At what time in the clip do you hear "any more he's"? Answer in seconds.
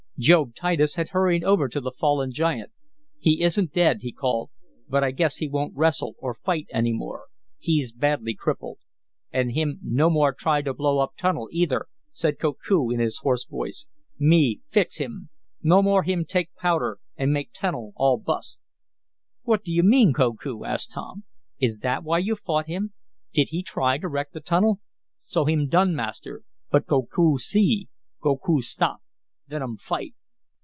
6.71-7.91